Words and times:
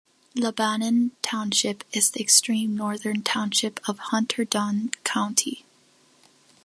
Lebanon 0.33 1.11
Township 1.21 1.83
is 1.93 2.09
the 2.09 2.21
extreme 2.21 2.75
northern 2.75 3.21
township 3.21 3.79
of 3.87 3.99
Hunterdon 4.09 4.91
County. 5.03 5.63